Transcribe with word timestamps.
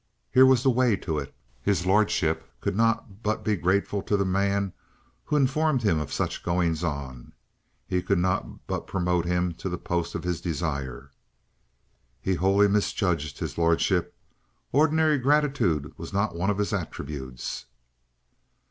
Here 0.31 0.47
was 0.47 0.63
the 0.63 0.71
way 0.71 0.95
to 0.95 1.19
it; 1.19 1.31
his 1.61 1.85
lordship 1.85 2.49
could 2.59 2.75
not 2.75 3.21
but 3.21 3.43
be 3.43 3.55
grateful 3.55 4.01
to 4.01 4.17
the 4.17 4.25
man 4.25 4.73
who 5.25 5.35
informed 5.35 5.83
him 5.83 5.99
of 5.99 6.11
such 6.11 6.41
goings 6.41 6.83
on; 6.83 7.33
he 7.85 8.01
could 8.01 8.17
not 8.17 8.65
but 8.65 8.87
promote 8.87 9.25
him 9.25 9.53
to 9.53 9.69
the 9.69 9.77
post 9.77 10.15
of 10.15 10.23
his 10.23 10.41
desire. 10.41 11.11
He 12.19 12.33
wholly 12.33 12.67
misjudged 12.67 13.37
his 13.37 13.59
lordship. 13.59 14.15
Ordinary 14.71 15.19
gratitude 15.19 15.93
was 15.99 16.11
not 16.11 16.33
one 16.33 16.49
of 16.49 16.57
his 16.57 16.73
attributes. 16.73 17.67